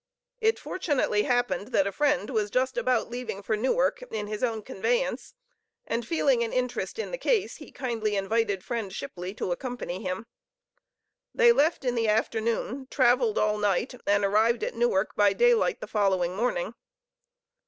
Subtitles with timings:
[0.39, 4.63] It fortunately happened that a friend was just about leaving for Newark, in his own
[4.63, 5.35] conveyance,
[5.85, 10.25] and feeling an interest in the case, he kindly invited friend Shipley to accompany him.
[11.35, 15.85] They left in the afternoon, traveled all night, and arrived at Newark by daylight the
[15.87, 16.73] following morning.